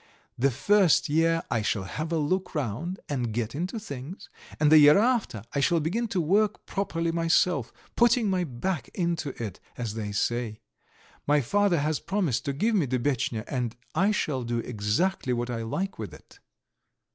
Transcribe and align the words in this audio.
The 0.35 0.49
first 0.49 1.09
year 1.09 1.43
I 1.51 1.61
shall 1.61 1.83
have 1.83 2.11
a 2.11 2.17
look 2.17 2.55
round 2.55 2.99
and 3.07 3.31
get 3.31 3.53
into 3.53 3.79
things, 3.79 4.29
and 4.59 4.71
the 4.71 4.79
year 4.79 4.97
after 4.97 5.43
I 5.53 5.59
shall 5.59 5.79
begin 5.79 6.07
to 6.07 6.19
work 6.19 6.65
properly 6.65 7.11
myself, 7.11 7.71
putting 7.95 8.27
my 8.27 8.43
back 8.43 8.89
into 8.95 9.29
it 9.43 9.59
as 9.77 9.93
they 9.93 10.11
say. 10.11 10.61
My 11.27 11.39
father 11.39 11.81
has 11.81 11.99
promised 11.99 12.45
to 12.45 12.53
give 12.53 12.73
me 12.73 12.87
Dubetchnya 12.87 13.43
and 13.47 13.75
I 13.93 14.09
shall 14.09 14.41
do 14.41 14.57
exactly 14.57 15.33
what 15.33 15.51
I 15.51 15.61
like 15.61 15.99
with 15.99 16.15
it." 16.15 16.39